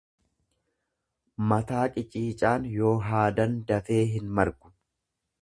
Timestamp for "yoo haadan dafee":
2.81-4.01